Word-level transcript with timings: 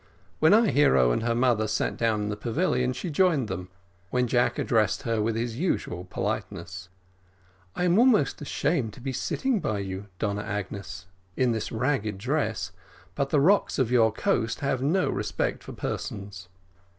When 0.39 0.51
our 0.51 0.65
hero 0.65 1.11
and 1.11 1.21
her 1.21 1.35
mother 1.35 1.67
sat 1.67 1.95
down 1.95 2.21
in 2.23 2.29
the 2.29 2.35
pavilion 2.35 2.91
she 2.91 3.11
joined 3.11 3.47
them, 3.47 3.69
when 4.09 4.25
Jack 4.27 4.57
addressed 4.57 5.03
her 5.03 5.21
with 5.21 5.35
his 5.35 5.57
usual 5.59 6.05
politeness. 6.05 6.89
"I 7.75 7.83
am 7.83 7.99
almost 7.99 8.41
ashamed 8.41 8.93
to 8.93 8.99
be 8.99 9.13
sitting 9.13 9.59
by 9.59 9.77
you, 9.77 10.07
Donna 10.17 10.41
Agnes, 10.41 11.05
in 11.37 11.51
this 11.51 11.71
ragged 11.71 12.17
dress 12.17 12.71
but 13.13 13.29
the 13.29 13.39
rocks 13.39 13.77
of 13.77 13.91
your 13.91 14.11
coast 14.11 14.61
have 14.61 14.81
no 14.81 15.07
respect 15.07 15.63
for 15.63 15.71
persons." 15.71 16.49